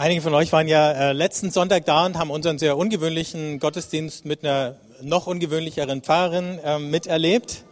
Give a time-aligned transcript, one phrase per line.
[0.00, 4.24] Einige von euch waren ja äh, letzten Sonntag da und haben unseren sehr ungewöhnlichen Gottesdienst
[4.24, 7.64] mit einer noch ungewöhnlicheren Pfarrerin äh, miterlebt.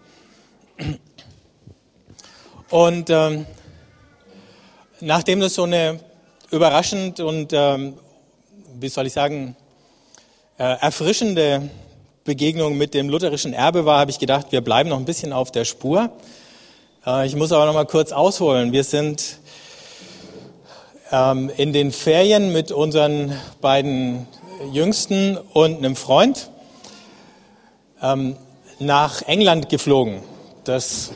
[2.69, 3.47] Und ähm,
[5.01, 6.01] nachdem das so eine
[6.51, 7.95] überraschend und, ähm,
[8.79, 9.57] wie soll ich sagen,
[10.59, 11.71] äh, erfrischende
[12.25, 15.51] Begegnung mit dem lutherischen Erbe war, habe ich gedacht, wir bleiben noch ein bisschen auf
[15.51, 16.11] der Spur.
[17.07, 18.73] Äh, ich muss aber noch mal kurz ausholen.
[18.73, 19.39] Wir sind
[21.11, 24.27] ähm, in den Ferien mit unseren beiden
[24.73, 26.51] Jüngsten und einem Freund
[28.03, 28.37] ähm,
[28.79, 30.21] nach England geflogen.
[30.65, 31.13] Das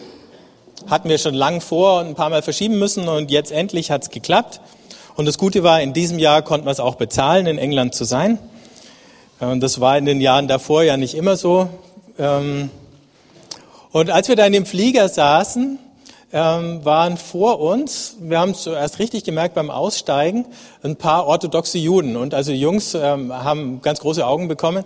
[0.88, 4.02] hatten wir schon lang vor und ein paar Mal verschieben müssen und jetzt endlich hat
[4.02, 4.60] es geklappt.
[5.14, 8.04] Und das Gute war, in diesem Jahr konnten wir es auch bezahlen, in England zu
[8.04, 8.38] sein.
[9.40, 11.68] Und das war in den Jahren davor ja nicht immer so.
[12.18, 12.70] Ähm,
[13.90, 15.78] und als wir da in dem Flieger saßen,
[16.32, 20.46] ähm, waren vor uns, wir haben es zuerst richtig gemerkt beim Aussteigen,
[20.82, 22.16] ein paar orthodoxe Juden.
[22.16, 24.84] Und also Jungs ähm, haben ganz große Augen bekommen,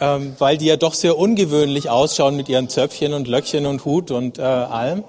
[0.00, 4.10] ähm, weil die ja doch sehr ungewöhnlich ausschauen mit ihren Zöpfchen und Löckchen und Hut
[4.10, 5.04] und äh, allem.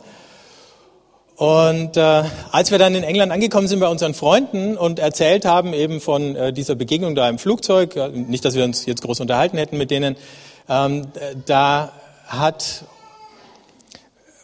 [1.36, 5.74] Und äh, als wir dann in England angekommen sind bei unseren Freunden und erzählt haben
[5.74, 9.20] eben von äh, dieser Begegnung da im Flugzeug, äh, nicht, dass wir uns jetzt groß
[9.22, 10.16] unterhalten hätten mit denen,
[10.70, 11.08] ähm,
[11.46, 11.92] da
[12.28, 12.86] hat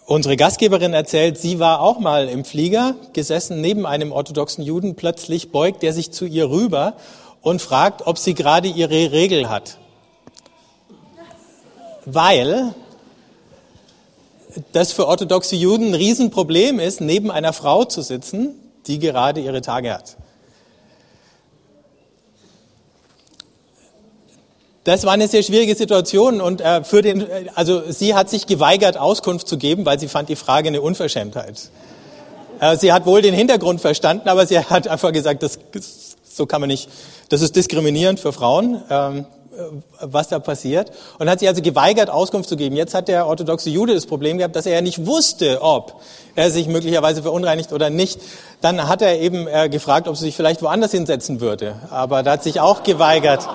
[0.09, 4.95] unsere Gastgeberin erzählt, sie war auch mal im Flieger gesessen neben einem orthodoxen Juden.
[4.95, 6.95] Plötzlich beugt er sich zu ihr rüber
[7.41, 9.77] und fragt, ob sie gerade ihre Regel hat.
[12.05, 12.73] Weil
[14.71, 18.55] das für orthodoxe Juden ein Riesenproblem ist, neben einer Frau zu sitzen,
[18.87, 20.17] die gerade ihre Tage hat.
[24.89, 27.23] Das war eine sehr schwierige Situation und äh, für den,
[27.53, 31.69] also sie hat sich geweigert, Auskunft zu geben, weil sie fand die Frage eine Unverschämtheit.
[32.59, 35.59] Äh, sie hat wohl den Hintergrund verstanden, aber sie hat einfach gesagt, das,
[36.27, 36.89] so kann man nicht,
[37.29, 39.25] das ist diskriminierend für Frauen, ähm,
[40.01, 40.91] was da passiert.
[41.19, 42.75] Und hat sich also geweigert, Auskunft zu geben.
[42.75, 46.01] Jetzt hat der orthodoxe Jude das Problem gehabt, dass er ja nicht wusste, ob
[46.33, 48.19] er sich möglicherweise verunreinigt oder nicht.
[48.61, 51.75] Dann hat er eben äh, gefragt, ob sie sich vielleicht woanders hinsetzen würde.
[51.91, 53.47] Aber da hat sich auch geweigert.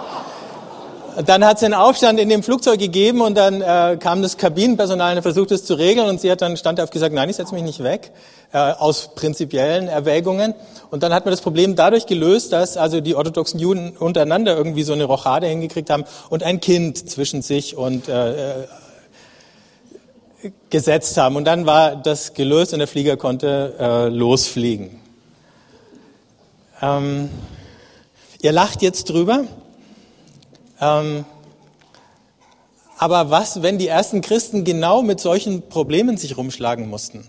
[1.27, 5.17] Dann hat es einen Aufstand in dem Flugzeug gegeben und dann äh, kam das Kabinenpersonal
[5.17, 7.63] und versucht es zu regeln und sie hat dann standhaft gesagt, nein, ich setze mich
[7.63, 8.11] nicht weg,
[8.53, 10.55] äh, aus prinzipiellen Erwägungen.
[10.91, 14.83] Und dann hat man das Problem dadurch gelöst, dass also die orthodoxen Juden untereinander irgendwie
[14.83, 18.67] so eine Rochade hingekriegt haben und ein Kind zwischen sich und äh, äh
[20.69, 21.37] gesetzt haben.
[21.37, 25.01] Und dann war das gelöst und der Flieger konnte äh, losfliegen.
[26.83, 27.31] Ähm,
[28.43, 29.45] ihr lacht jetzt drüber.
[30.81, 31.25] Ähm,
[32.99, 37.29] aber was, wenn die ersten Christen genau mit solchen Problemen sich rumschlagen mussten?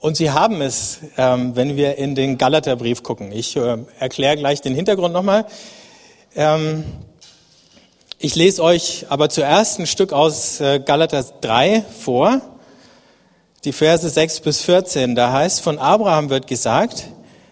[0.00, 3.32] Und sie haben es, ähm, wenn wir in den Galaterbrief gucken.
[3.32, 5.46] Ich äh, erkläre gleich den Hintergrund nochmal.
[6.34, 6.84] Ähm,
[8.18, 12.40] ich lese euch aber zuerst ein Stück aus äh, Galater 3 vor,
[13.64, 15.14] die Verse 6 bis 14.
[15.14, 17.04] Da heißt, von Abraham wird gesagt,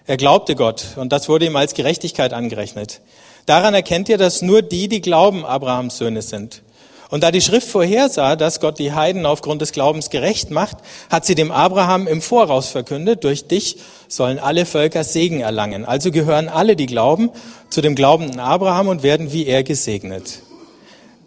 [0.09, 3.03] er glaubte Gott und das wurde ihm als Gerechtigkeit angerechnet.
[3.45, 6.63] Daran erkennt ihr, dass nur die, die glauben, Abrahams Söhne sind.
[7.11, 10.79] Und da die Schrift vorhersah, dass Gott die Heiden aufgrund des Glaubens gerecht macht,
[11.11, 13.77] hat sie dem Abraham im Voraus verkündet, durch dich
[14.09, 15.85] sollen alle Völker Segen erlangen.
[15.85, 17.31] Also gehören alle, die glauben,
[17.69, 20.41] zu dem glaubenden Abraham und werden wie er gesegnet.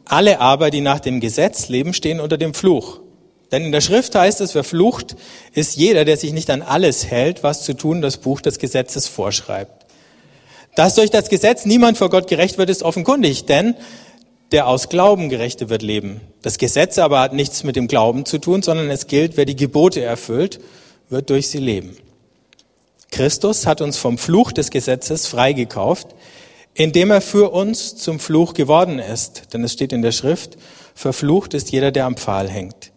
[0.06, 3.00] Alle aber, die nach dem Gesetz leben, stehen unter dem Fluch.
[3.52, 5.16] Denn in der Schrift heißt es, verflucht
[5.54, 9.08] ist jeder, der sich nicht an alles hält, was zu tun das Buch des Gesetzes
[9.08, 9.86] vorschreibt.
[10.76, 13.76] Dass durch das Gesetz niemand vor Gott gerecht wird, ist offenkundig, denn
[14.54, 16.22] der aus Glauben Gerechte wird leben.
[16.42, 19.56] Das Gesetz aber hat nichts mit dem Glauben zu tun, sondern es gilt, wer die
[19.56, 20.60] Gebote erfüllt,
[21.10, 21.98] wird durch sie leben.
[23.12, 26.08] Christus hat uns vom Fluch des Gesetzes freigekauft,
[26.74, 29.54] indem er für uns zum Fluch geworden ist.
[29.54, 30.58] Denn es steht in der Schrift,
[30.96, 32.91] verflucht ist jeder, der am Pfahl hängt.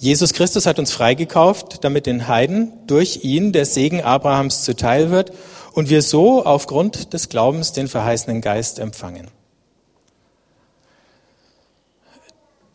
[0.00, 5.32] Jesus Christus hat uns freigekauft, damit den Heiden durch ihn der Segen Abrahams zuteil wird
[5.72, 9.28] und wir so aufgrund des Glaubens den verheißenen Geist empfangen.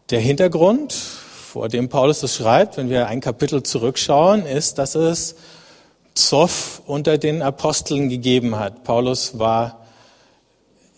[0.10, 5.36] Der Hintergrund, vor dem Paulus das schreibt, wenn wir ein Kapitel zurückschauen, ist, dass es
[6.16, 8.84] Zoff unter den Aposteln gegeben hat.
[8.84, 9.86] Paulus war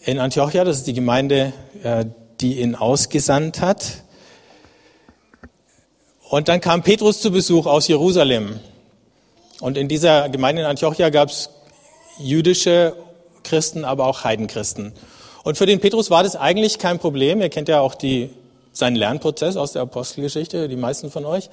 [0.03, 1.53] in Antiochia, das ist die Gemeinde,
[1.83, 2.05] äh,
[2.41, 4.04] die ihn ausgesandt hat.
[6.29, 8.59] Und dann kam Petrus zu Besuch aus Jerusalem.
[9.61, 11.49] Und in dieser Gemeinde in Antiochia gab es
[12.17, 12.95] jüdische
[13.43, 14.93] Christen, aber auch Heidenchristen.
[15.43, 17.41] Und für den Petrus war das eigentlich kein Problem.
[17.41, 18.31] Ihr kennt ja auch die,
[18.73, 21.49] seinen Lernprozess aus der Apostelgeschichte, die meisten von euch.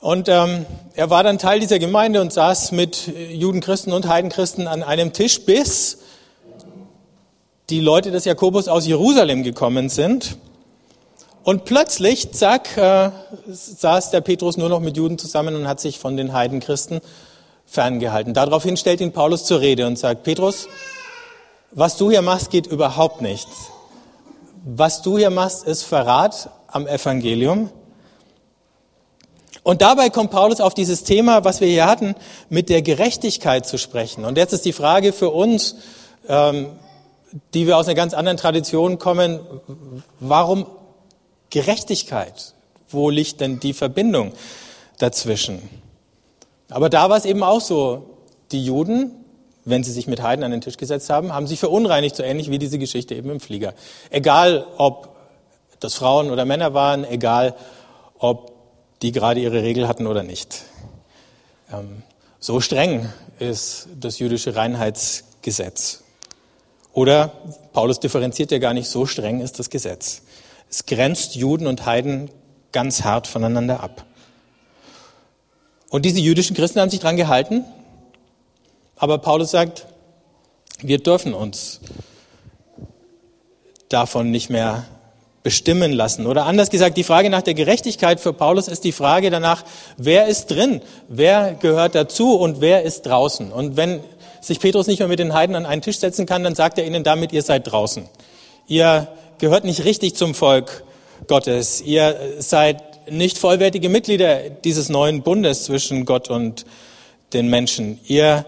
[0.00, 0.64] Und ähm,
[0.94, 5.44] er war dann Teil dieser Gemeinde und saß mit Judenchristen und Heidenchristen an einem Tisch,
[5.44, 5.98] bis
[7.68, 10.36] die Leute des Jakobus aus Jerusalem gekommen sind.
[11.46, 13.12] Und plötzlich, zack, äh,
[13.46, 17.00] saß der Petrus nur noch mit Juden zusammen und hat sich von den Heidenchristen
[17.66, 18.34] ferngehalten.
[18.34, 20.66] Daraufhin stellt ihn Paulus zur Rede und sagt, Petrus,
[21.70, 23.46] was du hier machst, geht überhaupt nicht.
[24.64, 27.70] Was du hier machst, ist Verrat am Evangelium.
[29.62, 32.16] Und dabei kommt Paulus auf dieses Thema, was wir hier hatten,
[32.48, 34.24] mit der Gerechtigkeit zu sprechen.
[34.24, 35.76] Und jetzt ist die Frage für uns,
[36.26, 36.70] ähm,
[37.54, 39.38] die wir aus einer ganz anderen Tradition kommen,
[40.18, 40.66] warum
[41.50, 42.54] Gerechtigkeit?
[42.88, 44.32] Wo liegt denn die Verbindung
[44.98, 45.68] dazwischen?
[46.68, 48.10] Aber da war es eben auch so,
[48.52, 49.10] die Juden,
[49.64, 52.50] wenn sie sich mit Heiden an den Tisch gesetzt haben, haben sich verunreinigt, so ähnlich
[52.50, 53.74] wie diese Geschichte eben im Flieger.
[54.10, 55.16] Egal, ob
[55.80, 57.54] das Frauen oder Männer waren, egal,
[58.18, 58.52] ob
[59.02, 60.62] die gerade ihre Regel hatten oder nicht.
[61.72, 62.02] Ähm,
[62.40, 66.02] so streng ist das jüdische Reinheitsgesetz.
[66.92, 67.32] Oder
[67.72, 70.22] Paulus differenziert ja gar nicht, so streng ist das Gesetz.
[70.70, 72.30] Es grenzt Juden und Heiden
[72.72, 74.04] ganz hart voneinander ab.
[75.90, 77.64] Und diese jüdischen Christen haben sich dran gehalten.
[78.96, 79.86] Aber Paulus sagt,
[80.80, 81.80] wir dürfen uns
[83.88, 84.84] davon nicht mehr
[85.42, 86.26] bestimmen lassen.
[86.26, 89.64] Oder anders gesagt, die Frage nach der Gerechtigkeit für Paulus ist die Frage danach,
[89.96, 93.52] wer ist drin, wer gehört dazu und wer ist draußen.
[93.52, 94.00] Und wenn
[94.40, 96.86] sich Petrus nicht mehr mit den Heiden an einen Tisch setzen kann, dann sagt er
[96.86, 98.08] ihnen damit, ihr seid draußen.
[98.66, 99.06] Ihr
[99.38, 100.84] gehört nicht richtig zum Volk
[101.26, 101.80] Gottes.
[101.80, 106.64] Ihr seid nicht vollwertige Mitglieder dieses neuen Bundes zwischen Gott und
[107.32, 108.00] den Menschen.
[108.06, 108.46] Ihr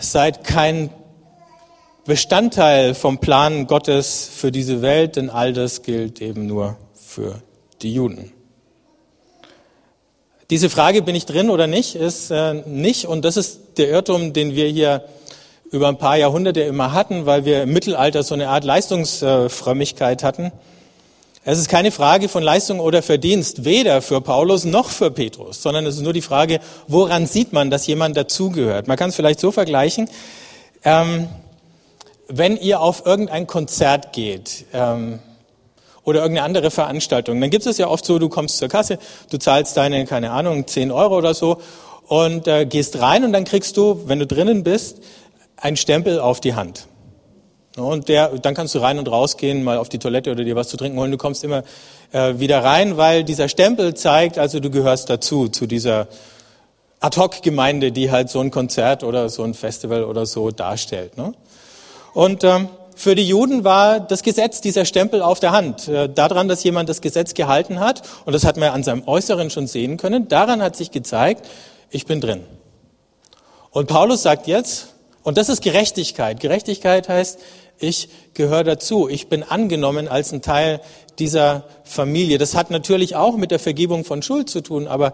[0.00, 0.90] seid kein
[2.04, 7.42] Bestandteil vom Plan Gottes für diese Welt, denn all das gilt eben nur für
[7.82, 8.32] die Juden.
[10.50, 14.32] Diese Frage, bin ich drin oder nicht, ist äh, nicht, und das ist der Irrtum,
[14.32, 15.04] den wir hier
[15.72, 20.52] über ein paar Jahrhunderte immer hatten, weil wir im Mittelalter so eine Art Leistungsfrömmigkeit hatten.
[21.44, 25.86] Es ist keine Frage von Leistung oder Verdienst, weder für Paulus noch für Petrus, sondern
[25.86, 28.86] es ist nur die Frage, woran sieht man, dass jemand dazugehört.
[28.86, 30.08] Man kann es vielleicht so vergleichen,
[30.84, 31.28] ähm,
[32.28, 35.18] wenn ihr auf irgendein Konzert geht, ähm,
[36.04, 37.40] oder irgendeine andere Veranstaltung.
[37.40, 38.98] Dann gibt es ja oft so, du kommst zur Kasse,
[39.30, 41.58] du zahlst deine, keine Ahnung, 10 Euro oder so
[42.08, 44.98] und äh, gehst rein und dann kriegst du, wenn du drinnen bist,
[45.62, 46.88] einen Stempel auf die Hand.
[47.76, 50.68] Und der, dann kannst du rein und rausgehen, mal auf die Toilette oder dir was
[50.68, 51.10] zu trinken holen.
[51.10, 51.62] Du kommst immer
[52.12, 56.08] äh, wieder rein, weil dieser Stempel zeigt, also du gehörst dazu, zu dieser
[57.00, 61.16] Ad-hoc-Gemeinde, die halt so ein Konzert oder so ein Festival oder so darstellt.
[61.16, 61.32] Ne?
[62.12, 65.88] Und ähm, für die Juden war das Gesetz dieser Stempel auf der Hand.
[65.88, 69.48] Äh, daran, dass jemand das Gesetz gehalten hat, und das hat man an seinem Äußeren
[69.48, 71.48] schon sehen können, daran hat sich gezeigt,
[71.88, 72.44] ich bin drin.
[73.70, 74.91] Und Paulus sagt jetzt,
[75.22, 76.40] und das ist Gerechtigkeit.
[76.40, 77.38] Gerechtigkeit heißt,
[77.78, 79.08] ich gehöre dazu.
[79.08, 80.80] Ich bin angenommen als ein Teil
[81.18, 82.38] dieser Familie.
[82.38, 85.12] Das hat natürlich auch mit der Vergebung von Schuld zu tun, aber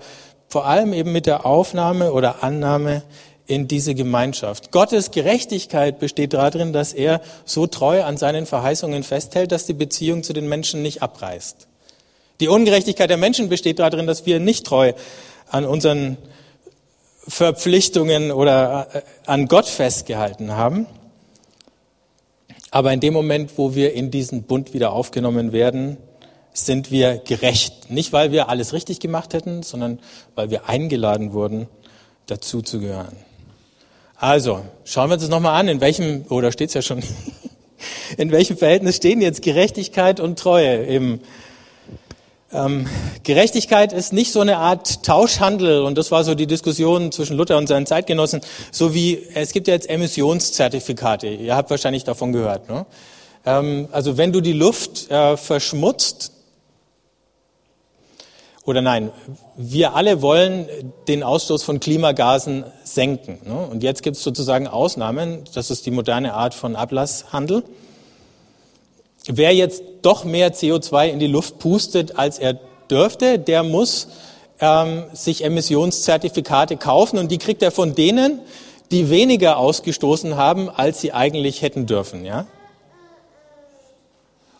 [0.49, 3.02] vor allem eben mit der Aufnahme oder Annahme
[3.46, 4.70] in diese Gemeinschaft.
[4.72, 10.22] Gottes Gerechtigkeit besteht darin, dass er so treu an seinen Verheißungen festhält, dass die Beziehung
[10.22, 11.66] zu den Menschen nicht abreißt.
[12.40, 14.93] Die Ungerechtigkeit der Menschen besteht darin, dass wir nicht treu
[15.50, 16.19] an unseren
[17.28, 20.86] Verpflichtungen oder äh, an Gott festgehalten haben.
[22.70, 25.99] Aber in dem Moment, wo wir in diesen Bund wieder aufgenommen werden,
[26.52, 27.90] sind wir gerecht.
[27.90, 30.00] Nicht, weil wir alles richtig gemacht hätten, sondern
[30.35, 31.68] weil wir eingeladen wurden,
[32.26, 33.16] dazu zu gehören.
[34.16, 37.02] Also, schauen wir uns das nochmal an, in welchem, oder oh, steht es ja schon,
[38.16, 41.20] in welchem Verhältnis stehen jetzt Gerechtigkeit und Treue im
[42.52, 42.87] ähm,
[43.25, 47.59] Gerechtigkeit ist nicht so eine Art Tauschhandel und das war so die Diskussion zwischen Luther
[47.59, 48.40] und seinen Zeitgenossen,
[48.73, 51.28] so wie es gibt ja jetzt Emissionszertifikate.
[51.28, 52.69] Ihr habt wahrscheinlich davon gehört.
[52.69, 52.87] Ne?
[53.45, 56.33] Ähm, also wenn du die Luft äh, verschmutzt,
[58.64, 59.11] oder nein,
[59.57, 60.69] wir alle wollen
[61.07, 63.38] den Ausstoß von Klimagasen senken.
[63.47, 63.57] Ne?
[63.57, 65.45] Und jetzt gibt es sozusagen Ausnahmen.
[65.55, 67.62] Das ist die moderne Art von Ablasshandel.
[69.30, 72.58] Wer jetzt doch mehr CO2 in die Luft pustet, als er
[72.90, 74.08] dürfte, der muss
[74.58, 78.40] ähm, sich Emissionszertifikate kaufen und die kriegt er von denen,
[78.90, 82.25] die weniger ausgestoßen haben, als sie eigentlich hätten dürfen.
[82.25, 82.47] Ja?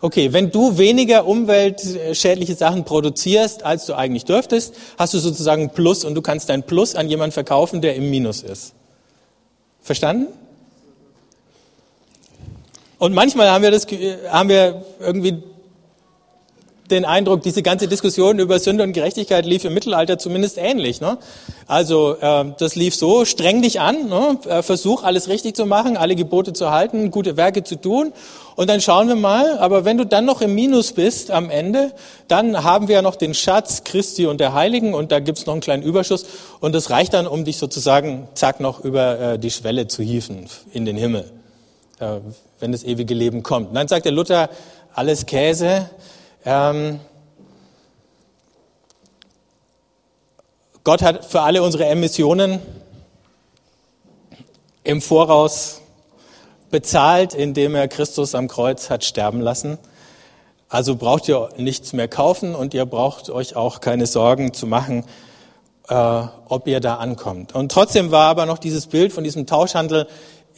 [0.03, 6.05] Okay, wenn du weniger umweltschädliche Sachen produzierst, als du eigentlich dürftest, hast du sozusagen Plus
[6.05, 8.75] und du kannst dein Plus an jemanden verkaufen, der im Minus ist.
[9.81, 10.29] Verstanden?
[12.99, 13.87] Und manchmal haben wir das,
[14.31, 15.43] haben wir irgendwie
[16.91, 21.01] den Eindruck, diese ganze Diskussion über Sünde und Gerechtigkeit lief im Mittelalter zumindest ähnlich.
[21.01, 21.19] Ne?
[21.67, 24.39] Also äh, das lief so, streng dich an, ne?
[24.49, 28.13] Äh, versuch alles richtig zu machen, alle Gebote zu halten, gute Werke zu tun
[28.57, 31.93] und dann schauen wir mal, aber wenn du dann noch im Minus bist am Ende,
[32.27, 35.55] dann haben wir ja noch den Schatz Christi und der Heiligen und da gibt's noch
[35.55, 36.27] einen kleinen Überschuss
[36.61, 40.47] und das reicht dann, um dich sozusagen, zack, noch über äh, die Schwelle zu hieven
[40.73, 41.31] in den Himmel,
[42.01, 42.17] äh,
[42.61, 43.69] wenn das ewige Leben kommt.
[43.69, 44.51] Und dann sagt der Luther,
[44.95, 45.89] alles Käse,
[46.45, 47.01] ähm,
[50.85, 52.61] Gott hat für alle unsere Emissionen
[54.85, 55.83] im Voraus
[56.71, 59.79] bezahlt, indem er Christus am Kreuz hat sterben lassen.
[60.71, 65.05] Also braucht ihr nichts mehr kaufen und ihr braucht euch auch keine Sorgen zu machen,
[65.89, 67.55] äh, ob ihr da ankommt.
[67.55, 70.07] Und trotzdem war aber noch dieses Bild von diesem Tauschhandel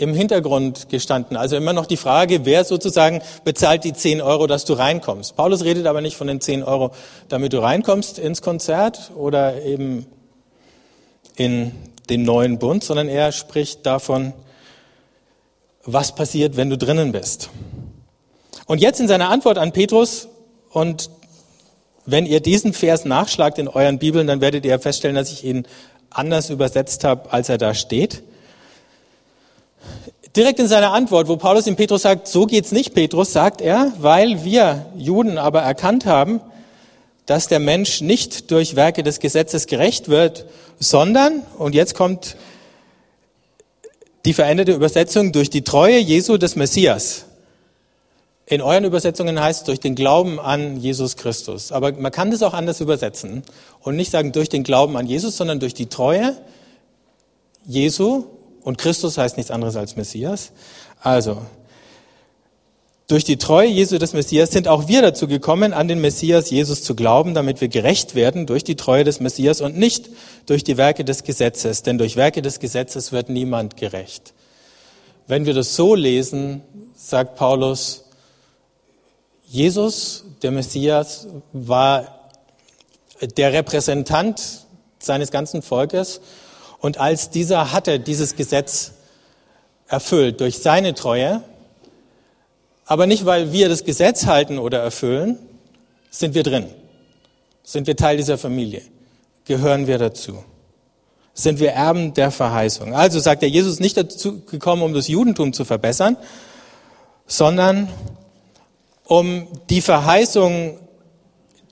[0.01, 1.37] im Hintergrund gestanden.
[1.37, 5.37] Also immer noch die Frage, wer sozusagen bezahlt die 10 Euro, dass du reinkommst.
[5.37, 6.93] Paulus redet aber nicht von den 10 Euro,
[7.29, 10.07] damit du reinkommst ins Konzert oder eben
[11.37, 11.73] in
[12.09, 14.33] den neuen Bund, sondern er spricht davon,
[15.85, 17.51] was passiert, wenn du drinnen bist.
[18.65, 20.29] Und jetzt in seiner Antwort an Petrus
[20.71, 21.11] und
[22.07, 25.67] wenn ihr diesen Vers nachschlagt in euren Bibeln, dann werdet ihr feststellen, dass ich ihn
[26.09, 28.23] anders übersetzt habe, als er da steht
[30.37, 33.93] direkt in seiner Antwort, wo Paulus dem Petrus sagt, so geht's nicht, Petrus, sagt er,
[33.99, 36.41] weil wir Juden aber erkannt haben,
[37.27, 40.47] dass der Mensch nicht durch Werke des Gesetzes gerecht wird,
[40.79, 42.37] sondern, und jetzt kommt
[44.25, 47.25] die veränderte Übersetzung, durch die Treue Jesu des Messias.
[48.47, 51.71] In euren Übersetzungen heißt es durch den Glauben an Jesus Christus.
[51.71, 53.45] Aber man kann das auch anders übersetzen
[53.81, 56.37] und nicht sagen durch den Glauben an Jesus, sondern durch die Treue
[57.65, 58.25] Jesu
[58.63, 60.53] und Christus heißt nichts anderes als Messias.
[61.01, 61.39] Also,
[63.11, 66.85] durch die Treue Jesu des Messias sind auch wir dazu gekommen, an den Messias Jesus
[66.85, 70.11] zu glauben, damit wir gerecht werden durch die Treue des Messias und nicht
[70.47, 71.83] durch die Werke des Gesetzes.
[71.83, 74.33] Denn durch Werke des Gesetzes wird niemand gerecht.
[75.27, 76.63] Wenn wir das so lesen,
[76.95, 78.05] sagt Paulus,
[79.45, 82.31] Jesus, der Messias, war
[83.37, 84.67] der Repräsentant
[85.01, 86.21] seines ganzen Volkes
[86.81, 88.93] und als dieser hatte dieses Gesetz
[89.87, 91.43] erfüllt durch seine Treue,
[92.87, 95.39] aber nicht weil wir das Gesetz halten oder erfüllen,
[96.11, 96.67] sind wir drin.
[97.63, 98.83] Sind wir Teil dieser Familie?
[99.45, 100.43] Gehören wir dazu?
[101.35, 102.95] Sind wir Erben der Verheißung?
[102.95, 106.17] Also sagt er, Jesus nicht dazu gekommen, um das Judentum zu verbessern,
[107.27, 107.89] sondern
[109.05, 110.79] um die Verheißung,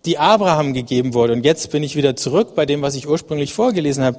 [0.04, 1.32] die Abraham gegeben wurde.
[1.32, 4.18] Und jetzt bin ich wieder zurück bei dem, was ich ursprünglich vorgelesen habe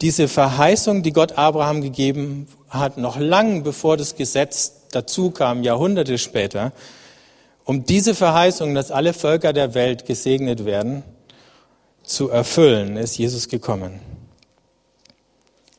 [0.00, 6.18] diese Verheißung, die Gott Abraham gegeben hat, noch lang bevor das Gesetz dazu kam, Jahrhunderte
[6.18, 6.72] später,
[7.64, 11.02] um diese Verheißung, dass alle Völker der Welt gesegnet werden,
[12.02, 14.00] zu erfüllen, ist Jesus gekommen.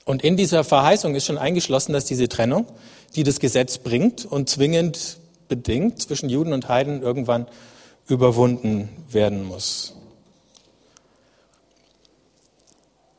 [0.06, 2.66] Und in dieser Verheißung ist schon eingeschlossen, dass diese Trennung,
[3.16, 7.48] die das Gesetz bringt und zwingend bedingt zwischen Juden und Heiden irgendwann
[8.08, 9.96] überwunden werden muss.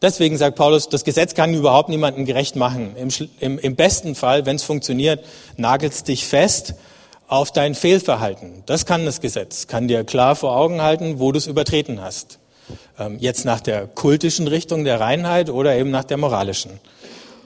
[0.02, 2.96] Deswegen sagt Paulus, das Gesetz kann überhaupt niemanden gerecht machen.
[2.96, 5.24] Im, im, im besten Fall, wenn es funktioniert,
[5.56, 6.74] nagelt es dich fest
[7.28, 8.64] auf dein Fehlverhalten.
[8.66, 12.40] Das kann das Gesetz, kann dir klar vor Augen halten, wo du es übertreten hast.
[12.98, 16.72] Ähm, jetzt nach der kultischen Richtung der Reinheit oder eben nach der moralischen.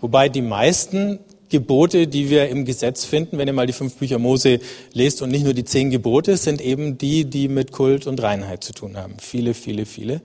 [0.00, 1.18] Wobei die meisten
[1.50, 4.60] Gebote, die wir im Gesetz finden, wenn ihr mal die fünf Bücher Mose
[4.94, 8.64] lest und nicht nur die zehn Gebote, sind eben die, die mit Kult und Reinheit
[8.64, 9.16] zu tun haben.
[9.20, 10.22] Viele, viele, viele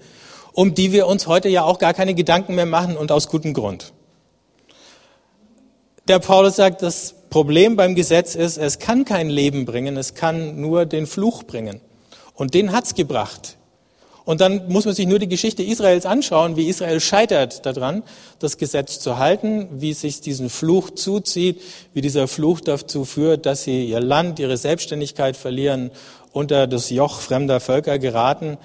[0.54, 3.54] um die wir uns heute ja auch gar keine Gedanken mehr machen und aus gutem
[3.54, 3.94] Grund.
[6.08, 10.60] Der Paulus sagt, das Problem beim Gesetz ist, es kann kein Leben bringen, es kann
[10.60, 11.80] nur den Fluch bringen.
[12.34, 13.58] Und den hat's gebracht.
[14.24, 18.04] Und dann muss man sich nur die Geschichte Israels anschauen, wie Israel scheitert daran,
[18.40, 21.62] das Gesetz zu halten, wie sich diesen Fluch zuzieht,
[21.94, 25.92] wie dieser Fluch dazu führt, dass sie ihr Land, ihre Selbstständigkeit verlieren,
[26.34, 28.58] unter das Joch fremder Völker geraten.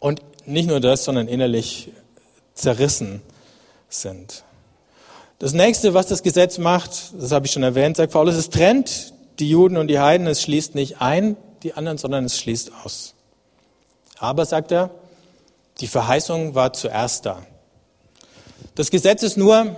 [0.00, 1.90] Und nicht nur das, sondern innerlich
[2.54, 3.22] zerrissen
[3.88, 4.44] sind.
[5.38, 9.12] Das nächste, was das Gesetz macht, das habe ich schon erwähnt, sagt Paulus, es trennt
[9.38, 13.14] die Juden und die Heiden, es schließt nicht ein die anderen, sondern es schließt aus.
[14.18, 14.90] Aber, sagt er,
[15.80, 17.44] die Verheißung war zuerst da.
[18.74, 19.76] Das Gesetz ist nur,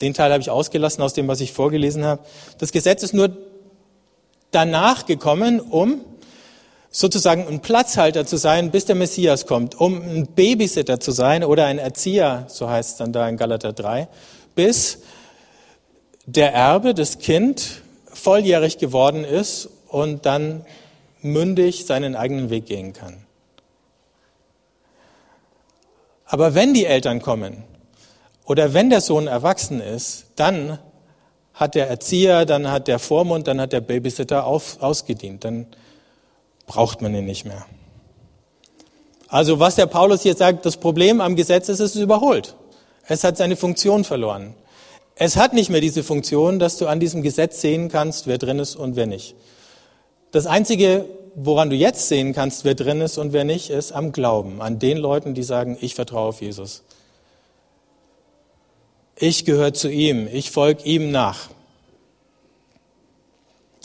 [0.00, 2.22] den Teil habe ich ausgelassen aus dem, was ich vorgelesen habe,
[2.58, 3.36] das Gesetz ist nur
[4.50, 6.00] danach gekommen, um
[6.96, 11.66] sozusagen ein Platzhalter zu sein, bis der Messias kommt, um ein Babysitter zu sein oder
[11.66, 14.08] ein Erzieher, so heißt es dann da in Galater 3,
[14.54, 15.00] bis
[16.24, 20.64] der Erbe, das Kind, volljährig geworden ist und dann
[21.20, 23.26] mündig seinen eigenen Weg gehen kann.
[26.24, 27.62] Aber wenn die Eltern kommen
[28.46, 30.78] oder wenn der Sohn erwachsen ist, dann
[31.52, 35.44] hat der Erzieher, dann hat der Vormund, dann hat der Babysitter auf, ausgedient.
[35.44, 35.66] Dann
[36.66, 37.64] braucht man ihn nicht mehr.
[39.28, 42.54] Also was der Paulus hier sagt, das Problem am Gesetz ist, es ist überholt.
[43.08, 44.54] Es hat seine Funktion verloren.
[45.14, 48.58] Es hat nicht mehr diese Funktion, dass du an diesem Gesetz sehen kannst, wer drin
[48.58, 49.34] ist und wer nicht.
[50.30, 54.12] Das Einzige, woran du jetzt sehen kannst, wer drin ist und wer nicht, ist am
[54.12, 56.82] Glauben, an den Leuten, die sagen, ich vertraue auf Jesus.
[59.18, 61.48] Ich gehöre zu ihm, ich folge ihm nach.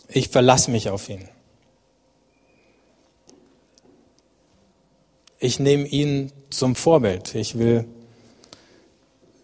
[0.09, 1.29] Ich verlasse mich auf ihn.
[5.43, 7.33] Ich nehme ihn zum Vorbild.
[7.33, 7.85] Ich will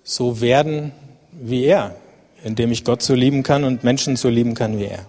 [0.04, 0.92] so werden
[1.32, 1.96] wie er,
[2.44, 5.08] indem ich Gott so lieben kann und Menschen so lieben kann wie er.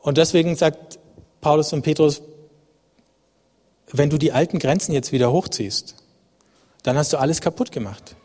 [0.00, 0.98] Und deswegen sagt
[1.40, 2.22] Paulus und Petrus,
[3.92, 5.94] wenn du die alten Grenzen jetzt wieder hochziehst,
[6.82, 8.16] dann hast du alles kaputt gemacht.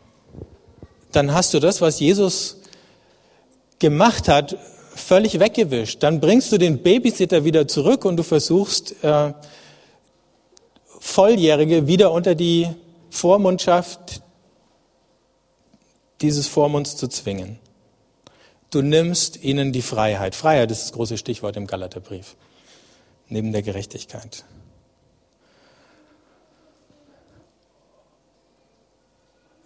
[1.12, 2.56] Dann hast du das, was Jesus
[3.78, 4.58] gemacht hat,
[4.94, 6.02] völlig weggewischt.
[6.02, 9.32] Dann bringst du den Babysitter wieder zurück und du versuchst, äh,
[11.00, 12.68] Volljährige wieder unter die
[13.10, 14.22] Vormundschaft
[16.20, 17.58] dieses Vormunds zu zwingen.
[18.70, 20.34] Du nimmst ihnen die Freiheit.
[20.34, 22.36] Freiheit ist das große Stichwort im Galaterbrief,
[23.28, 24.44] neben der Gerechtigkeit.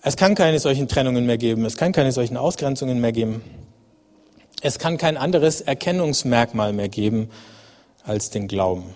[0.02, 3.42] Es kann keine solchen Trennungen mehr geben, es kann keine solchen Ausgrenzungen mehr geben.
[4.62, 7.30] Es kann kein anderes Erkennungsmerkmal mehr geben
[8.04, 8.94] als den Glauben.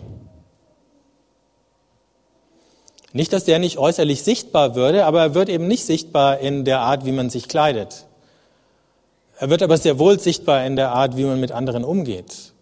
[3.12, 6.81] Nicht, dass der nicht äußerlich sichtbar würde, aber er wird eben nicht sichtbar in der
[6.81, 8.07] Art, wie man sich kleidet.
[9.38, 12.52] Er wird aber sehr wohl sichtbar in der Art, wie man mit anderen umgeht.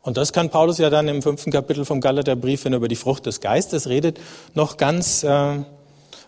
[0.00, 2.96] Und das kann Paulus ja dann im fünften Kapitel vom Galaterbrief, wenn er über die
[2.96, 4.20] Frucht des Geistes redet,
[4.54, 5.58] noch ganz äh,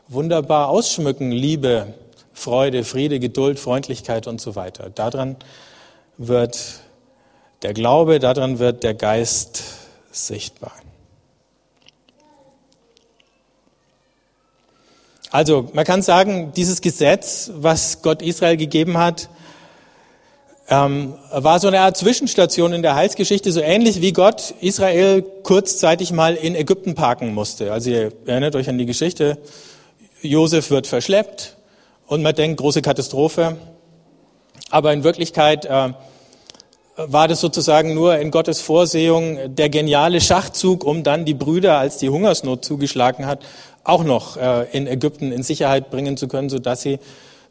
[0.08, 1.30] wunderbar ausschmücken.
[1.30, 1.94] Liebe,
[2.32, 4.90] Freude, Friede, Geduld, Freundlichkeit und so weiter.
[4.90, 5.36] Daran
[6.18, 6.80] wird
[7.62, 9.62] der Glaube, daran wird der Geist
[10.10, 10.72] sichtbar.
[15.30, 19.28] Also man kann sagen, dieses Gesetz, was Gott Israel gegeben hat,
[20.68, 26.12] ähm, war so eine Art Zwischenstation in der Heilsgeschichte, so ähnlich wie Gott Israel kurzzeitig
[26.12, 27.72] mal in Ägypten parken musste.
[27.72, 29.38] Also ihr erinnert euch an die Geschichte,
[30.22, 31.56] Josef wird verschleppt
[32.06, 33.56] und man denkt, große Katastrophe.
[34.70, 35.90] Aber in Wirklichkeit äh,
[36.96, 41.98] war das sozusagen nur in Gottes Vorsehung der geniale Schachzug, um dann die Brüder, als
[41.98, 43.40] die Hungersnot zugeschlagen hat,
[43.84, 46.98] auch noch äh, in Ägypten in Sicherheit bringen zu können, sodass sie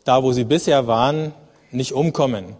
[0.03, 1.33] da, wo sie bisher waren,
[1.71, 2.55] nicht umkommen.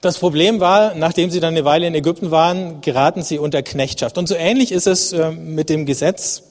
[0.00, 4.16] Das Problem war, nachdem sie dann eine Weile in Ägypten waren, geraten sie unter Knechtschaft.
[4.16, 6.44] Und so ähnlich ist es äh, mit dem Gesetz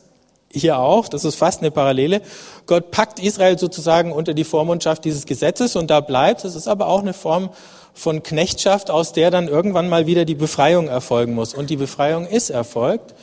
[0.52, 1.08] hier auch.
[1.08, 2.22] Das ist fast eine Parallele.
[2.66, 6.46] Gott packt Israel sozusagen unter die Vormundschaft dieses Gesetzes und da bleibt.
[6.46, 7.50] Es ist aber auch eine Form
[7.94, 11.54] von Knechtschaft, aus der dann irgendwann mal wieder die Befreiung erfolgen muss.
[11.54, 13.16] Und die Befreiung ist erfolgt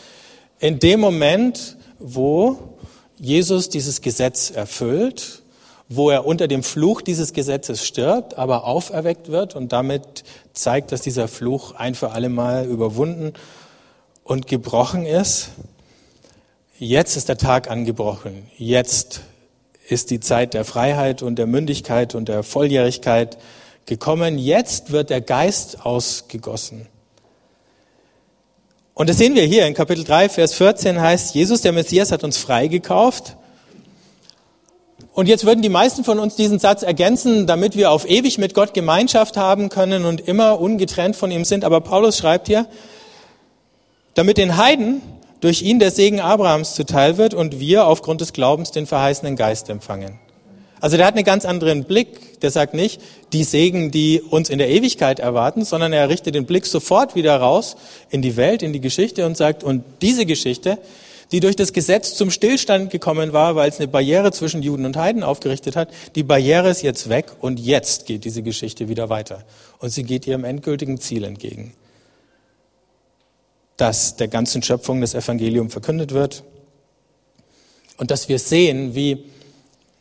[0.58, 2.58] in dem Moment, wo
[3.18, 5.42] Jesus dieses Gesetz erfüllt
[5.88, 11.02] wo er unter dem Fluch dieses Gesetzes stirbt, aber auferweckt wird und damit zeigt, dass
[11.02, 13.34] dieser Fluch ein für alle Mal überwunden
[14.22, 15.50] und gebrochen ist.
[16.78, 18.50] Jetzt ist der Tag angebrochen.
[18.58, 19.20] Jetzt
[19.88, 23.38] ist die Zeit der Freiheit und der Mündigkeit und der Volljährigkeit
[23.86, 24.38] gekommen.
[24.38, 26.88] Jetzt wird der Geist ausgegossen.
[28.92, 32.24] Und das sehen wir hier in Kapitel 3, Vers 14 heißt, Jesus, der Messias, hat
[32.24, 33.36] uns freigekauft
[35.12, 38.52] und jetzt würden die meisten von uns diesen Satz ergänzen, damit wir auf ewig mit
[38.52, 41.64] Gott Gemeinschaft haben können und immer ungetrennt von ihm sind.
[41.64, 42.66] Aber Paulus schreibt hier,
[44.14, 45.02] damit den Heiden
[45.44, 49.68] durch ihn der Segen Abrahams zuteil wird und wir aufgrund des Glaubens den verheißenen Geist
[49.68, 50.18] empfangen.
[50.80, 52.40] Also der hat einen ganz anderen Blick.
[52.40, 52.98] Der sagt nicht,
[53.34, 57.36] die Segen, die uns in der Ewigkeit erwarten, sondern er richtet den Blick sofort wieder
[57.36, 57.76] raus
[58.08, 60.78] in die Welt, in die Geschichte und sagt, und diese Geschichte,
[61.30, 64.96] die durch das Gesetz zum Stillstand gekommen war, weil es eine Barriere zwischen Juden und
[64.96, 65.90] Heiden aufgerichtet hat.
[66.14, 69.44] Die Barriere ist jetzt weg und jetzt geht diese Geschichte wieder weiter.
[69.78, 71.74] Und sie geht ihrem endgültigen Ziel entgegen.
[73.76, 76.44] Dass der ganzen Schöpfung das Evangelium verkündet wird
[77.96, 79.24] und dass wir sehen, wie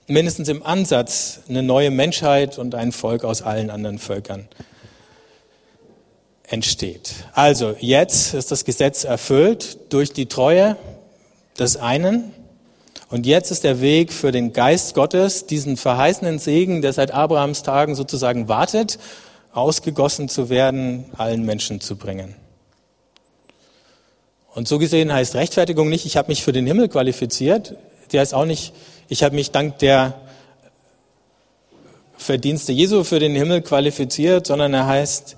[0.07, 4.47] mindestens im Ansatz eine neue Menschheit und ein Volk aus allen anderen Völkern
[6.47, 7.13] entsteht.
[7.33, 10.77] Also jetzt ist das Gesetz erfüllt durch die Treue
[11.57, 12.33] des einen
[13.09, 17.61] Und jetzt ist der Weg für den Geist Gottes, diesen verheißenen Segen, der seit Abrahams
[17.61, 18.97] Tagen sozusagen wartet,
[19.51, 22.35] ausgegossen zu werden, allen Menschen zu bringen.
[24.55, 27.75] Und so gesehen heißt Rechtfertigung nicht, ich habe mich für den Himmel qualifiziert.
[28.11, 28.73] Die heißt auch nicht,
[29.09, 30.19] ich habe mich dank der
[32.17, 35.37] Verdienste Jesu für den Himmel qualifiziert, sondern er heißt,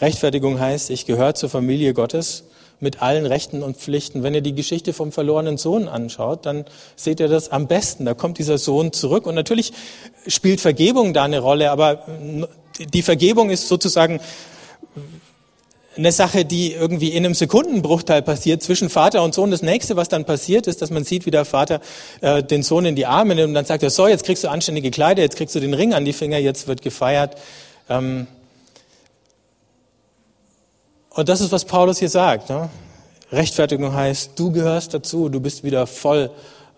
[0.00, 2.44] Rechtfertigung heißt, ich gehöre zur Familie Gottes
[2.78, 4.22] mit allen Rechten und Pflichten.
[4.22, 8.04] Wenn ihr die Geschichte vom verlorenen Sohn anschaut, dann seht ihr das am besten.
[8.04, 9.72] Da kommt dieser Sohn zurück und natürlich
[10.26, 12.06] spielt Vergebung da eine Rolle, aber
[12.78, 14.20] die Vergebung ist sozusagen
[16.00, 19.50] eine Sache, die irgendwie in einem Sekundenbruchteil passiert zwischen Vater und Sohn.
[19.50, 21.80] Das nächste, was dann passiert, ist, dass man sieht, wie der Vater
[22.22, 24.48] äh, den Sohn in die Arme nimmt und dann sagt er, so, jetzt kriegst du
[24.48, 27.36] anständige Kleider, jetzt kriegst du den Ring an die Finger, jetzt wird gefeiert.
[27.88, 28.26] Ähm,
[31.10, 32.48] und das ist, was Paulus hier sagt.
[32.48, 32.70] Ne?
[33.30, 36.30] Rechtfertigung heißt, du gehörst dazu, du bist wieder voll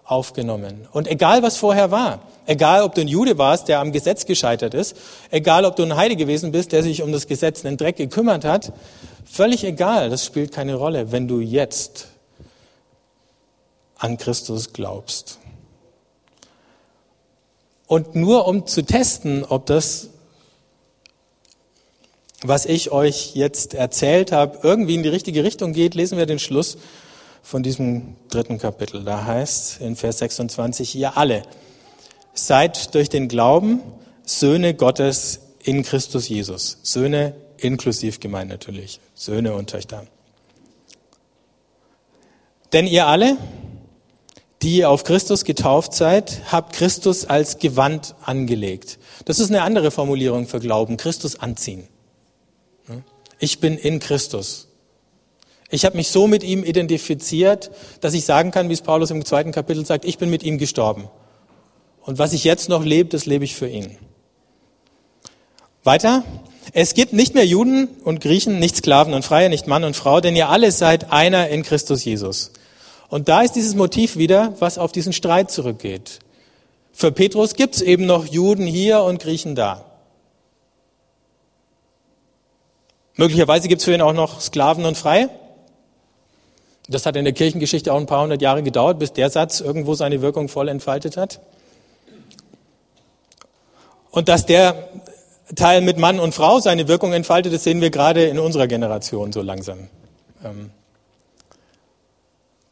[0.04, 0.88] aufgenommen.
[0.92, 4.74] Und egal, was vorher war, egal, ob du ein Jude warst, der am Gesetz gescheitert
[4.74, 4.96] ist,
[5.30, 7.96] egal, ob du ein Heide gewesen bist, der sich um das Gesetz in den Dreck
[7.96, 8.72] gekümmert hat,
[9.24, 12.08] völlig egal, das spielt keine Rolle, wenn du jetzt
[13.98, 15.38] an Christus glaubst.
[17.86, 20.08] Und nur um zu testen, ob das
[22.44, 26.38] was ich euch jetzt erzählt habe, irgendwie in die richtige Richtung geht, lesen wir den
[26.38, 26.76] Schluss
[27.42, 29.04] von diesem dritten Kapitel.
[29.04, 31.42] Da heißt in Vers 26, ihr alle
[32.34, 33.80] seid durch den Glauben
[34.24, 36.78] Söhne Gottes in Christus Jesus.
[36.82, 39.00] Söhne inklusiv gemeint natürlich.
[39.14, 40.06] Söhne und Töchter.
[42.72, 43.36] Denn ihr alle,
[44.62, 48.98] die auf Christus getauft seid, habt Christus als Gewand angelegt.
[49.24, 51.86] Das ist eine andere Formulierung für Glauben, Christus anziehen.
[53.38, 54.68] Ich bin in Christus.
[55.72, 57.70] Ich habe mich so mit ihm identifiziert,
[58.02, 60.58] dass ich sagen kann, wie es Paulus im zweiten Kapitel sagt, ich bin mit ihm
[60.58, 61.08] gestorben.
[62.02, 63.96] Und was ich jetzt noch lebe, das lebe ich für ihn.
[65.82, 66.24] Weiter.
[66.74, 70.20] Es gibt nicht mehr Juden und Griechen, nicht Sklaven und Freie, nicht Mann und Frau,
[70.20, 72.52] denn ihr alle seid einer in Christus Jesus.
[73.08, 76.18] Und da ist dieses Motiv wieder, was auf diesen Streit zurückgeht.
[76.92, 79.86] Für Petrus gibt es eben noch Juden hier und Griechen da.
[83.16, 85.30] Möglicherweise gibt es für ihn auch noch Sklaven und Freie.
[86.88, 89.94] Das hat in der Kirchengeschichte auch ein paar hundert Jahre gedauert, bis der Satz irgendwo
[89.94, 91.40] seine Wirkung voll entfaltet hat.
[94.10, 94.88] Und dass der
[95.54, 99.32] Teil mit Mann und Frau seine Wirkung entfaltet, das sehen wir gerade in unserer Generation
[99.32, 99.88] so langsam.
[100.44, 100.70] Ähm,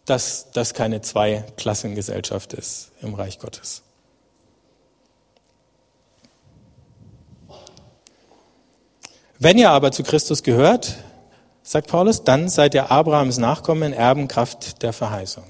[0.07, 3.83] dass das keine Zweiklassengesellschaft ist im Reich Gottes.
[9.38, 10.96] Wenn ihr aber zu Christus gehört,
[11.70, 15.44] sagt Paulus, dann seid ihr Abrahams Nachkommen, Erbenkraft der Verheißung.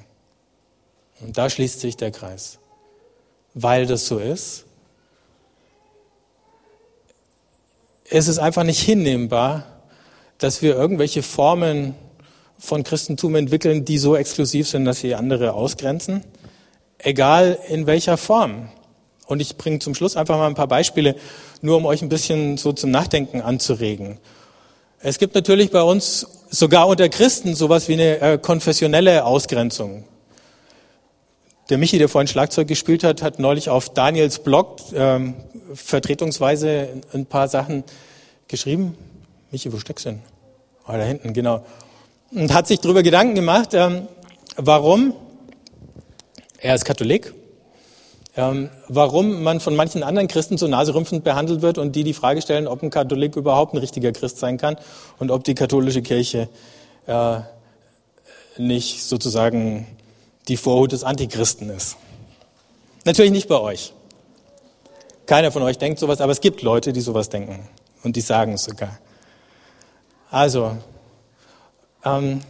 [1.22, 2.58] Und da schließt sich der Kreis.
[3.54, 4.66] Weil das so ist,
[8.04, 9.64] ist es einfach nicht hinnehmbar,
[10.36, 11.94] dass wir irgendwelche Formen
[12.58, 16.22] von Christentum entwickeln, die so exklusiv sind, dass sie andere ausgrenzen.
[16.98, 18.68] Egal in welcher Form.
[19.24, 21.16] Und ich bringe zum Schluss einfach mal ein paar Beispiele,
[21.62, 24.18] nur um euch ein bisschen so zum Nachdenken anzuregen.
[25.02, 30.04] Es gibt natürlich bei uns sogar unter Christen sowas wie eine äh, konfessionelle Ausgrenzung.
[31.70, 35.36] Der Michi, der vorhin Schlagzeug gespielt hat, hat neulich auf Daniels Blog ähm,
[35.72, 37.82] vertretungsweise ein paar Sachen
[38.46, 38.94] geschrieben.
[39.50, 40.22] Michi, wo steckst du denn?
[40.84, 41.64] Ah, da hinten, genau.
[42.32, 44.06] Und hat sich darüber Gedanken gemacht, ähm,
[44.56, 45.14] warum
[46.58, 47.32] er ist Katholik
[48.36, 52.68] warum man von manchen anderen Christen so naserümpfend behandelt wird und die die Frage stellen,
[52.68, 54.76] ob ein Katholik überhaupt ein richtiger Christ sein kann
[55.18, 56.48] und ob die katholische Kirche
[57.06, 57.40] äh,
[58.56, 59.86] nicht sozusagen
[60.48, 61.96] die Vorhut des Antichristen ist.
[63.04, 63.92] Natürlich nicht bei euch.
[65.26, 67.68] Keiner von euch denkt sowas, aber es gibt Leute, die sowas denken
[68.02, 68.98] und die sagen es sogar.
[70.30, 70.76] Also,
[72.04, 72.40] ähm,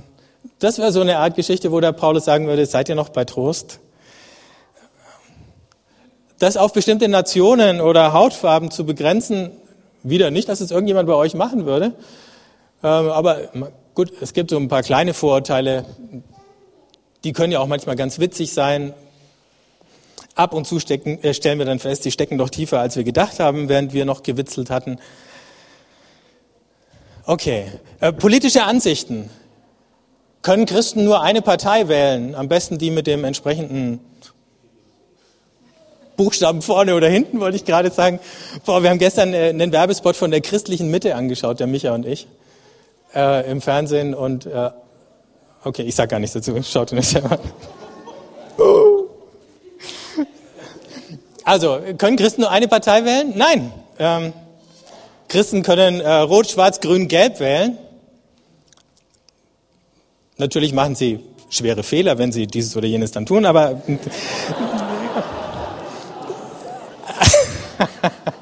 [0.59, 3.25] das wäre so eine Art Geschichte, wo der Paulus sagen würde, seid ihr noch bei
[3.25, 3.81] Trost?
[6.41, 9.53] Das auf bestimmte Nationen oder Hautfarben zu begrenzen,
[10.03, 11.93] wieder nicht, dass es irgendjemand bei euch machen würde.
[12.83, 13.51] Ähm, aber
[13.95, 15.85] gut, es gibt so ein paar kleine Vorurteile,
[17.25, 18.95] die können ja auch manchmal ganz witzig sein.
[20.35, 23.05] Ab und zu stecken, äh, stellen wir dann fest, die stecken doch tiefer, als wir
[23.05, 24.99] gedacht haben, während wir noch gewitzelt hatten.
[27.27, 27.67] Okay,
[28.01, 29.29] äh, politische Ansichten.
[30.41, 32.35] Können Christen nur eine Partei wählen?
[32.35, 34.01] Am besten die mit dem entsprechenden
[36.21, 38.21] Buchstaben vorne oder hinten, wollte ich gerade sagen.
[38.67, 42.05] Boah, wir haben gestern äh, einen Werbespot von der christlichen Mitte angeschaut, der Micha und
[42.05, 42.27] ich,
[43.15, 44.15] äh, im Fernsehen.
[44.15, 44.69] Und äh,
[45.65, 47.41] okay, ich sage gar nichts dazu, schaut ihn euch selber an.
[51.45, 53.33] Also, können Christen nur eine Partei wählen?
[53.35, 53.73] Nein.
[53.99, 54.35] Ähm,
[55.29, 57.79] Christen können äh, Rot, Schwarz, Grün, Gelb wählen.
[60.37, 63.81] Natürlich machen sie schwere Fehler, wenn sie dieses oder jenes dann tun, aber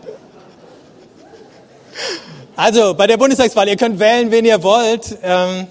[2.58, 5.16] Also bei der Bundestagswahl, ihr könnt wählen, wen ihr wollt.
[5.22, 5.68] Ähm,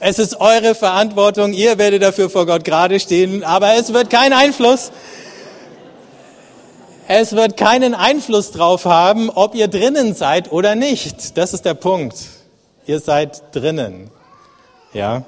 [0.00, 4.34] es ist eure Verantwortung, ihr werdet dafür vor Gott gerade stehen, aber es wird keinen
[4.34, 4.92] Einfluss.
[7.08, 11.38] Es wird keinen Einfluss drauf haben, ob ihr drinnen seid oder nicht.
[11.38, 12.16] Das ist der Punkt.
[12.86, 14.10] Ihr seid drinnen.
[14.92, 15.24] Ja.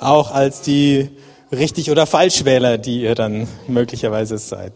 [0.00, 1.08] Auch als die
[1.52, 4.72] richtig oder Falschwähler, die ihr dann möglicherweise seid.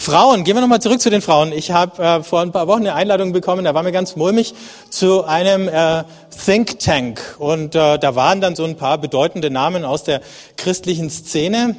[0.00, 1.52] Frauen, gehen wir nochmal zurück zu den Frauen.
[1.52, 4.54] Ich habe äh, vor ein paar Wochen eine Einladung bekommen, da war mir ganz mulmig,
[4.88, 6.04] zu einem äh,
[6.42, 7.36] Think Tank.
[7.38, 10.22] Und äh, da waren dann so ein paar bedeutende Namen aus der
[10.56, 11.76] christlichen Szene.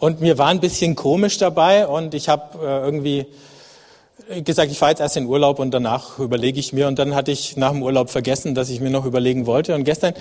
[0.00, 3.26] Und mir war ein bisschen komisch dabei und ich habe äh, irgendwie
[4.44, 6.88] gesagt, ich fahre jetzt erst in Urlaub und danach überlege ich mir.
[6.88, 9.76] Und dann hatte ich nach dem Urlaub vergessen, dass ich mir noch überlegen wollte.
[9.76, 10.12] Und gestern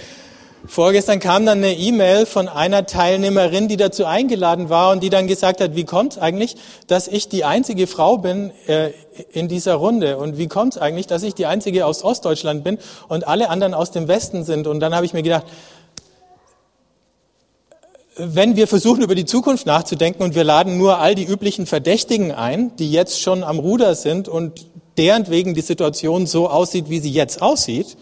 [0.68, 5.28] Vorgestern kam dann eine E-Mail von einer Teilnehmerin, die dazu eingeladen war und die dann
[5.28, 6.56] gesagt hat, wie kommt es eigentlich,
[6.88, 8.92] dass ich die einzige Frau bin äh,
[9.32, 12.78] in dieser Runde und wie kommt es eigentlich, dass ich die einzige aus Ostdeutschland bin
[13.08, 14.68] und alle anderen aus dem Westen sind.
[14.68, 15.46] Und dann habe ich mir gedacht,
[18.18, 22.32] wenn wir versuchen, über die Zukunft nachzudenken und wir laden nur all die üblichen Verdächtigen
[22.32, 27.00] ein, die jetzt schon am Ruder sind und deren wegen die Situation so aussieht, wie
[27.00, 27.98] sie jetzt aussieht,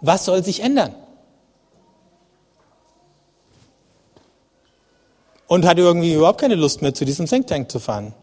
[0.00, 0.94] was soll sich ändern?
[5.46, 8.14] Und hatte irgendwie überhaupt keine Lust mehr, zu diesem Think Tank zu fahren.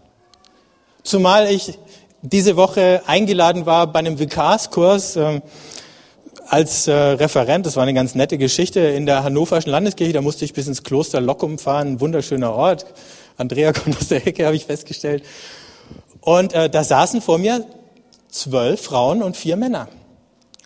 [1.04, 1.78] Zumal ich
[2.22, 5.42] diese Woche eingeladen war bei einem Vikarskurs äh,
[6.48, 7.66] als äh, Referent.
[7.66, 10.14] Das war eine ganz nette Geschichte in der Hannoverschen Landeskirche.
[10.14, 12.86] Da musste ich bis ins Kloster Lockum fahren, ein wunderschöner Ort.
[13.38, 15.24] Andrea kommt aus der Ecke, habe ich festgestellt.
[16.22, 17.66] Und äh, da saßen vor mir
[18.30, 19.90] zwölf Frauen und vier Männer.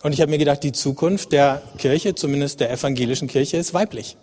[0.04, 4.16] Und ich habe mir gedacht, die Zukunft der Kirche, zumindest der evangelischen Kirche, ist weiblich.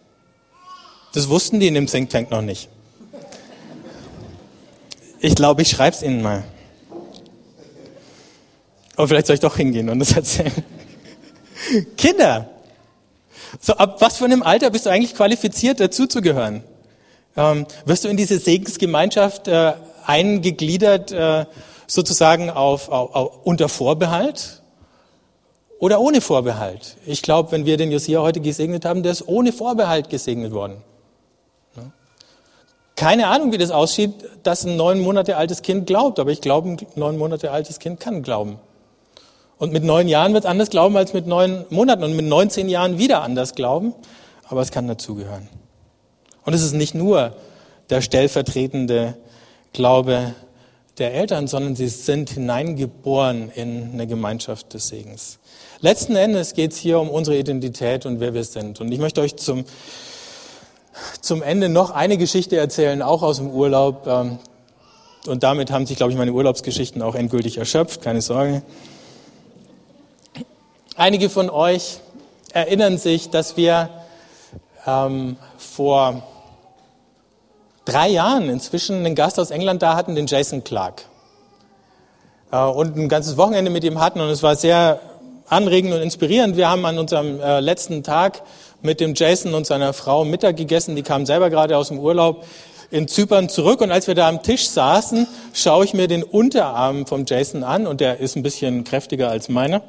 [1.14, 2.68] Das wussten die in dem Think Tank noch nicht.
[5.20, 6.42] Ich glaube, ich schreibe es ihnen mal.
[8.96, 10.52] Aber vielleicht soll ich doch hingehen und das erzählen.
[11.96, 12.50] Kinder!
[13.60, 16.64] So, ab was für einem Alter bist du eigentlich qualifiziert, dazuzugehören?
[17.36, 19.74] Ähm, wirst du in diese Segensgemeinschaft äh,
[20.04, 21.46] eingegliedert, äh,
[21.86, 24.62] sozusagen auf, auf, auf, unter Vorbehalt
[25.78, 26.96] oder ohne Vorbehalt?
[27.06, 30.82] Ich glaube, wenn wir den Josia heute gesegnet haben, der ist ohne Vorbehalt gesegnet worden.
[32.96, 34.12] Keine Ahnung, wie das aussieht,
[34.44, 37.98] dass ein neun Monate altes Kind glaubt, aber ich glaube, ein neun Monate altes Kind
[37.98, 38.58] kann glauben.
[39.58, 42.68] Und mit neun Jahren wird es anders glauben als mit neun Monaten und mit 19
[42.68, 43.94] Jahren wieder anders glauben,
[44.48, 45.48] aber es kann dazugehören.
[46.44, 47.34] Und es ist nicht nur
[47.90, 49.16] der stellvertretende
[49.72, 50.34] Glaube
[50.98, 55.38] der Eltern, sondern sie sind hineingeboren in eine Gemeinschaft des Segens.
[55.80, 58.80] Letzten Endes geht es hier um unsere Identität und wer wir sind.
[58.80, 59.64] Und ich möchte euch zum
[61.20, 64.06] zum Ende noch eine Geschichte erzählen, auch aus dem Urlaub.
[64.06, 64.38] Ähm,
[65.26, 68.62] und damit haben sich, glaube ich, meine Urlaubsgeschichten auch endgültig erschöpft, keine Sorge.
[70.96, 71.98] Einige von euch
[72.52, 73.88] erinnern sich, dass wir
[74.86, 76.22] ähm, vor
[77.84, 81.04] drei Jahren inzwischen einen Gast aus England da hatten, den Jason Clark.
[82.52, 85.00] Äh, und ein ganzes Wochenende mit ihm hatten und es war sehr
[85.48, 86.56] anregend und inspirierend.
[86.56, 88.42] Wir haben an unserem äh, letzten Tag
[88.84, 90.94] mit dem Jason und seiner Frau Mittag gegessen.
[90.94, 92.44] Die kamen selber gerade aus dem Urlaub
[92.90, 93.80] in Zypern zurück.
[93.80, 97.86] Und als wir da am Tisch saßen, schaue ich mir den Unterarm vom Jason an
[97.86, 99.82] und der ist ein bisschen kräftiger als meiner.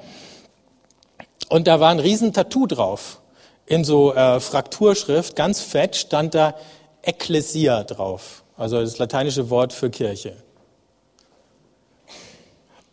[1.49, 3.19] Und da war ein riesen Tattoo drauf.
[3.65, 6.55] In so äh, Frakturschrift, ganz fett, stand da
[7.01, 8.43] Ecclesia drauf.
[8.55, 10.37] Also das lateinische Wort für Kirche.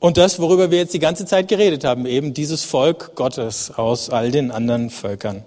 [0.01, 4.11] Und das, worüber wir jetzt die ganze Zeit geredet haben, eben dieses Volk Gottes aus
[4.11, 5.45] all den anderen Völkern.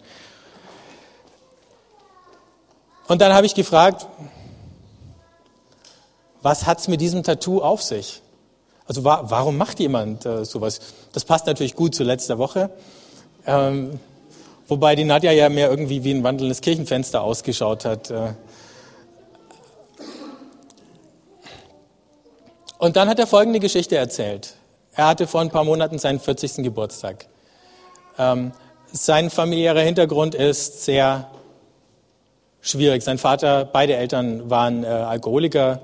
[3.07, 4.07] Und dann habe ich gefragt,
[6.41, 8.21] was hat es mit diesem Tattoo auf sich?
[8.87, 10.79] Also wa warum macht jemand äh, sowas?
[11.11, 12.69] Das passt natürlich gut zu letzter Woche.
[13.47, 13.99] Ähm,
[14.67, 18.11] wobei die Nadja ja mehr irgendwie wie ein wandelndes Kirchenfenster ausgeschaut hat.
[18.11, 18.33] Äh.
[22.77, 24.53] Und dann hat er folgende Geschichte erzählt.
[24.93, 26.57] Er hatte vor ein paar Monaten seinen 40.
[26.57, 27.27] Geburtstag.
[28.17, 28.51] Ähm,
[28.91, 31.27] sein familiärer Hintergrund ist sehr
[32.65, 33.03] schwierig.
[33.03, 35.79] Sein Vater, beide Eltern waren äh, Alkoholiker,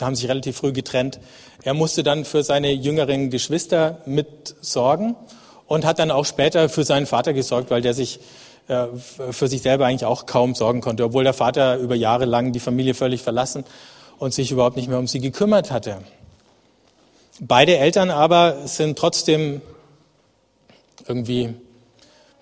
[0.00, 1.20] haben sich relativ früh getrennt.
[1.62, 5.14] Er musste dann für seine jüngeren Geschwister mitsorgen
[5.68, 8.18] und hat dann auch später für seinen Vater gesorgt, weil der sich
[8.66, 8.86] äh,
[9.30, 12.60] für sich selber eigentlich auch kaum sorgen konnte, obwohl der Vater über Jahre lang die
[12.60, 13.64] Familie völlig verlassen
[14.18, 15.98] und sich überhaupt nicht mehr um sie gekümmert hatte.
[17.40, 19.62] Beide Eltern aber sind trotzdem
[21.06, 21.54] irgendwie,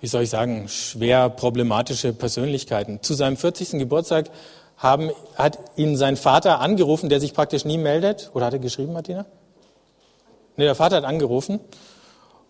[0.01, 3.03] wie soll ich sagen, schwer problematische Persönlichkeiten.
[3.03, 3.73] Zu seinem 40.
[3.73, 4.31] Geburtstag
[4.77, 8.31] haben, hat ihn sein Vater angerufen, der sich praktisch nie meldet.
[8.33, 9.27] Oder hat er geschrieben, Martina?
[10.57, 11.61] Nee, der Vater hat angerufen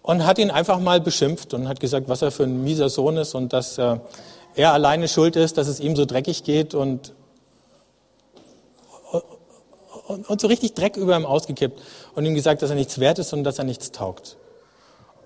[0.03, 3.17] und hat ihn einfach mal beschimpft und hat gesagt, was er für ein mieser Sohn
[3.17, 3.99] ist und dass äh,
[4.55, 7.15] er alleine schuld ist, dass es ihm so dreckig geht und
[10.11, 11.81] und, und so richtig Dreck über ihm ausgekippt
[12.17, 14.37] und ihm gesagt, dass er nichts wert ist und dass er nichts taugt.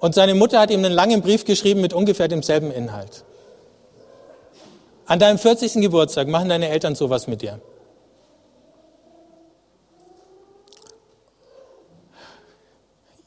[0.04, 3.24] Und seine Mutter hat ihm einen langen Brief geschrieben mit ungefähr demselben Inhalt.
[5.06, 5.80] An deinem 40.
[5.80, 7.58] Geburtstag machen deine Eltern sowas mit dir.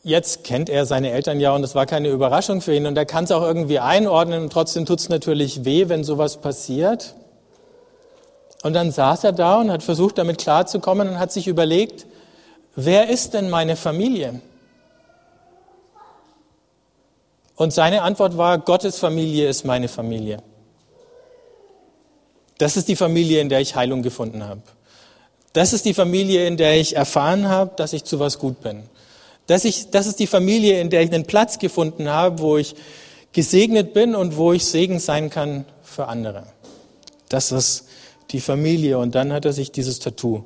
[0.04, 3.08] Jetzt kennt er seine Eltern ja und es war keine Überraschung für ihn und er
[3.08, 7.16] kann es auch irgendwie einordnen und trotzdem tut es natürlich weh, wenn sowas passiert.
[8.62, 12.06] Und dann saß er da und hat versucht, damit klarzukommen und hat sich überlegt,
[12.76, 14.42] wer ist denn meine Familie?
[17.58, 20.38] Und seine Antwort war, Gottes Familie ist meine Familie.
[22.60, 24.62] Das ist die Familie, in der ich Heilung gefunden habe.
[25.54, 28.84] Das ist die Familie, in der ich erfahren habe, dass ich zu was gut bin.
[29.48, 32.76] Das, ich, das ist die Familie, in der ich einen Platz gefunden habe, wo ich
[33.34, 36.44] gesegnet bin und wo ich Segen sein kann für andere.
[37.28, 37.88] Das ist
[38.30, 39.00] die Familie.
[39.00, 40.44] Und dann hat er sich dieses Tattoo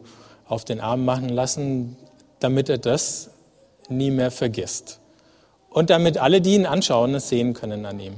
[0.47, 1.97] auf den Arm machen lassen,
[2.39, 3.31] damit er das
[3.89, 5.00] nie mehr vergisst.
[5.71, 8.17] Und damit alle, die ihn anschauen, es sehen können an ihm.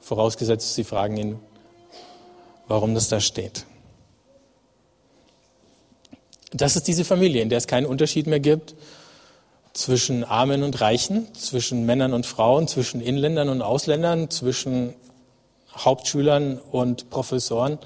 [0.00, 1.40] Vorausgesetzt, sie fragen ihn,
[2.68, 3.64] warum das da steht.
[6.52, 8.74] Das ist diese Familie, in der es keinen Unterschied mehr gibt
[9.72, 14.94] zwischen Armen und Reichen, zwischen Männern und Frauen, zwischen Inländern und Ausländern, zwischen
[15.74, 17.78] Hauptschülern und Professoren.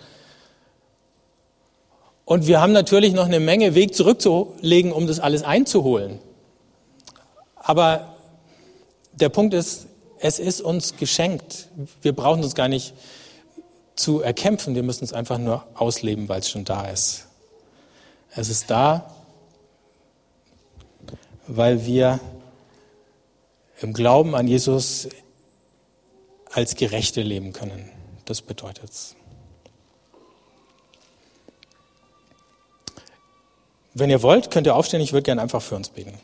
[2.24, 6.18] Und wir haben natürlich noch eine Menge Weg zurückzulegen, um das alles einzuholen.
[7.56, 8.09] Aber
[9.12, 9.86] der Punkt ist,
[10.18, 11.68] es ist uns geschenkt.
[12.02, 12.94] Wir brauchen uns gar nicht
[13.96, 17.26] zu erkämpfen, wir müssen es einfach nur ausleben, weil es schon da ist.
[18.34, 19.14] Es ist da,
[21.46, 22.20] weil wir
[23.80, 25.08] im Glauben an Jesus
[26.52, 27.90] als Gerechte leben können.
[28.24, 29.16] Das bedeutet es.
[33.94, 35.00] Wenn ihr wollt, könnt ihr aufstehen.
[35.00, 36.18] Ich würde gerne einfach für uns beten.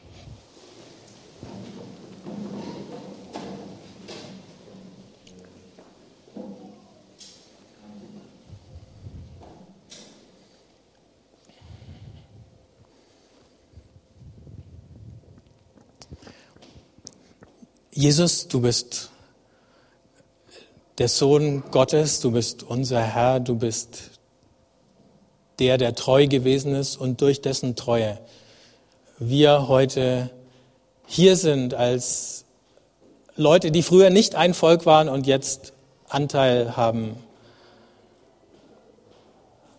[18.07, 19.11] Jesus, du bist
[20.99, 24.21] der Sohn Gottes, du bist unser Herr, du bist
[25.59, 28.21] der, der treu gewesen ist und durch dessen Treue
[29.19, 30.31] wir heute
[31.05, 32.45] hier sind als
[33.35, 35.73] Leute, die früher nicht ein Volk waren und jetzt
[36.09, 37.17] Anteil haben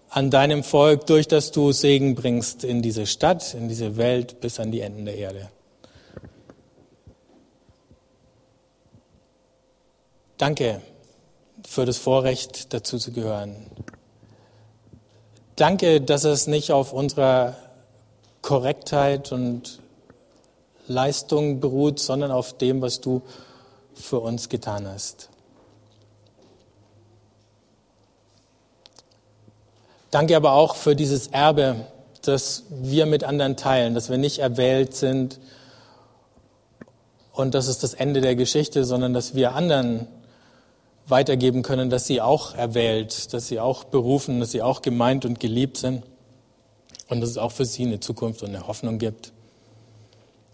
[0.09, 4.59] an deinem Volk, durch das du Segen bringst in diese Stadt, in diese Welt bis
[4.59, 5.49] an die Enden der Erde.
[10.37, 10.81] Danke
[11.67, 13.55] für das Vorrecht, dazu zu gehören.
[15.55, 17.55] Danke, dass es nicht auf unserer
[18.43, 19.79] Korrektheit und
[20.87, 23.23] Leistung beruht, sondern auf dem, was du
[23.95, 25.29] für uns getan hast.
[30.11, 31.87] Danke aber auch für dieses Erbe,
[32.21, 35.39] das wir mit anderen teilen, dass wir nicht erwählt sind
[37.33, 40.07] und das ist das Ende der Geschichte, sondern dass wir anderen
[41.07, 45.39] weitergeben können, dass sie auch erwählt, dass sie auch berufen, dass sie auch gemeint und
[45.39, 46.03] geliebt sind
[47.07, 49.31] und dass es auch für sie eine Zukunft und eine Hoffnung gibt.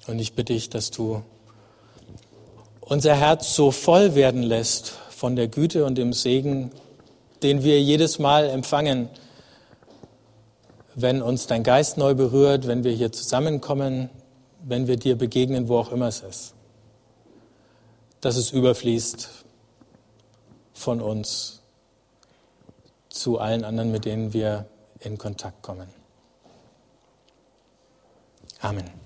[0.07, 1.23] Und ich bitte dich, dass du
[2.81, 6.71] unser Herz so voll werden lässt von der Güte und dem Segen,
[7.41, 9.09] den wir jedes Mal empfangen,
[10.95, 14.09] wenn uns dein Geist neu berührt, wenn wir hier zusammenkommen,
[14.63, 16.53] wenn wir dir begegnen, wo auch immer es ist.
[18.21, 19.42] Dass es überfließt
[20.74, 21.62] von uns
[23.10, 24.65] zu allen anderen, mit denen wir
[25.00, 25.88] in Kontakt kommen.
[28.60, 29.02] Amen.